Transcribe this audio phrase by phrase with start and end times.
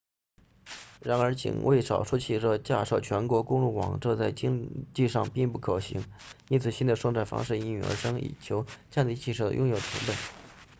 [0.99, 6.03] 然而仅为少数汽车架设全国公路网这在经济上并不可行
[6.49, 10.15] 因此新的生产方式应运而生以求降低汽车的拥有成本